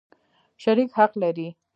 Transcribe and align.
شریک 0.63 0.89
حق 0.97 1.11
لري. 1.21 1.47